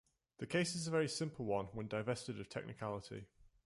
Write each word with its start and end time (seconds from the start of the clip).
The 0.39 0.47
case 0.47 0.73
is 0.75 0.87
a 0.87 0.89
very 0.89 1.07
simple 1.07 1.45
one, 1.45 1.65
when 1.73 1.87
divested 1.87 2.39
of 2.39 2.49
technicality. 2.49 3.27